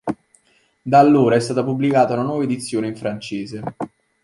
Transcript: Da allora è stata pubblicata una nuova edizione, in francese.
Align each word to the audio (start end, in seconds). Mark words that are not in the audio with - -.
Da 0.81 0.97
allora 0.97 1.35
è 1.35 1.39
stata 1.39 1.63
pubblicata 1.63 2.13
una 2.15 2.23
nuova 2.23 2.41
edizione, 2.41 2.87
in 2.87 2.95
francese. 2.95 3.61